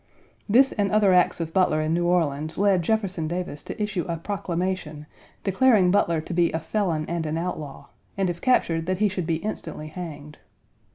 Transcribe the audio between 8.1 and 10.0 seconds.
and if captured that he should be instantly